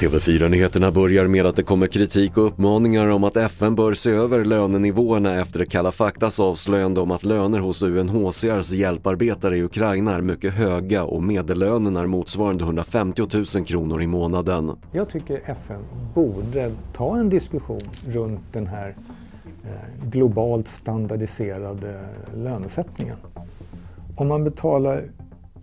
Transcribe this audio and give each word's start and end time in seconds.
TV4-nyheterna 0.00 0.92
börjar 0.92 1.26
med 1.26 1.46
att 1.46 1.56
det 1.56 1.62
kommer 1.62 1.86
kritik 1.86 2.36
och 2.36 2.46
uppmaningar 2.46 3.08
om 3.08 3.24
att 3.24 3.36
FN 3.36 3.74
bör 3.74 3.94
se 3.94 4.10
över 4.10 4.44
lönenivåerna 4.44 5.40
efter 5.40 5.64
Kalla 5.64 5.92
faktas 5.92 6.40
avslöjande 6.40 7.00
om 7.00 7.10
att 7.10 7.24
löner 7.24 7.58
hos 7.58 7.82
UNHCRs 7.82 8.72
hjälparbetare 8.72 9.58
i 9.58 9.62
Ukraina 9.62 10.14
är 10.14 10.20
mycket 10.20 10.54
höga 10.54 11.04
och 11.04 11.22
medellönen 11.22 11.96
är 11.96 12.06
motsvarande 12.06 12.64
150 12.64 13.22
000 13.56 13.66
kronor 13.66 14.02
i 14.02 14.06
månaden. 14.06 14.72
Jag 14.92 15.08
tycker 15.08 15.40
FN 15.44 15.80
borde 16.14 16.70
ta 16.92 17.16
en 17.16 17.28
diskussion 17.28 17.82
runt 18.06 18.52
den 18.52 18.66
här 18.66 18.96
eh, 19.64 20.08
globalt 20.10 20.68
standardiserade 20.68 22.00
lönesättningen. 22.34 23.16
Om 24.16 24.28
man 24.28 24.44
betalar 24.44 25.04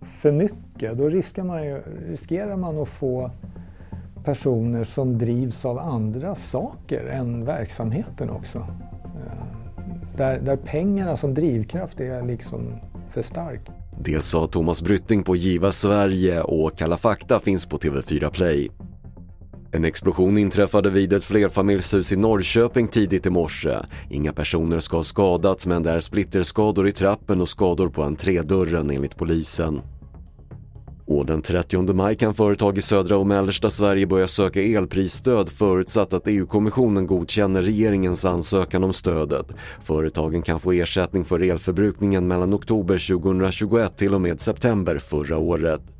för 0.00 0.32
mycket 0.32 0.98
då 0.98 1.08
riskerar 1.08 1.46
man, 1.46 1.64
ju, 1.64 1.82
riskerar 2.08 2.56
man 2.56 2.78
att 2.78 2.88
få 2.88 3.30
personer 4.24 4.84
som 4.84 5.18
drivs 5.18 5.64
av 5.64 5.78
andra 5.78 6.34
saker 6.34 7.06
än 7.06 7.44
verksamheten 7.44 8.30
också. 8.30 8.58
Eh, 8.58 10.16
där, 10.16 10.38
där 10.38 10.56
pengarna 10.56 11.16
som 11.16 11.34
drivkraft 11.34 12.00
är 12.00 12.22
liksom 12.22 12.80
för 13.10 13.22
stark. 13.22 13.60
Det 14.00 14.20
sa 14.20 14.46
Thomas 14.46 14.82
Brytting 14.82 15.22
på 15.22 15.36
Giva 15.36 15.72
Sverige 15.72 16.42
och 16.42 16.76
Kalla 16.76 16.96
fakta 16.96 17.40
finns 17.40 17.66
på 17.66 17.78
TV4 17.78 18.30
Play. 18.30 18.70
En 19.72 19.84
explosion 19.84 20.38
inträffade 20.38 20.90
vid 20.90 21.12
ett 21.12 21.24
flerfamiljshus 21.24 22.12
i 22.12 22.16
Norrköping 22.16 22.88
tidigt 22.88 23.26
i 23.26 23.30
morse. 23.30 23.78
Inga 24.08 24.32
personer 24.32 24.78
ska 24.78 24.96
ha 24.96 25.02
skadats 25.02 25.66
men 25.66 25.82
det 25.82 25.90
är 25.90 26.00
splitterskador 26.00 26.88
i 26.88 26.92
trappen 26.92 27.40
och 27.40 27.48
skador 27.48 27.88
på 27.88 28.02
entrédörren 28.02 28.90
enligt 28.90 29.16
polisen. 29.16 29.80
Och 31.06 31.26
den 31.26 31.42
30 31.42 31.92
maj 31.92 32.16
kan 32.16 32.34
företag 32.34 32.78
i 32.78 32.80
södra 32.80 33.18
och 33.18 33.26
mellersta 33.26 33.70
Sverige 33.70 34.06
börja 34.06 34.26
söka 34.26 34.62
elprisstöd 34.62 35.48
förutsatt 35.48 36.12
att 36.12 36.28
EU-kommissionen 36.28 37.06
godkänner 37.06 37.62
regeringens 37.62 38.24
ansökan 38.24 38.84
om 38.84 38.92
stödet. 38.92 39.52
Företagen 39.82 40.42
kan 40.42 40.60
få 40.60 40.72
ersättning 40.72 41.24
för 41.24 41.40
elförbrukningen 41.40 42.28
mellan 42.28 42.54
oktober 42.54 43.08
2021 43.18 43.96
till 43.96 44.14
och 44.14 44.20
med 44.20 44.40
september 44.40 44.98
förra 44.98 45.38
året. 45.38 45.99